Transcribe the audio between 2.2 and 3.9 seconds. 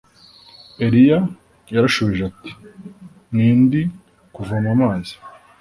ati ni ndi